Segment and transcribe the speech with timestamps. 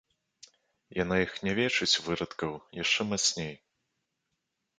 [1.03, 2.53] Яна іх нявечыць, вырадкаў,
[2.83, 3.53] яшчэ мацней.